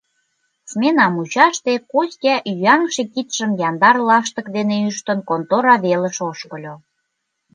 Смена 0.69 1.05
мучаште 1.13 1.73
Костя, 1.91 2.35
ӱяҥше 2.51 3.03
кидшым 3.13 3.51
яндар 3.67 3.95
лаштык 4.07 4.47
дене 4.55 4.77
ӱштын, 4.89 5.19
контора 5.29 5.75
велыш 5.85 6.17
ошкыльо. 6.29 6.75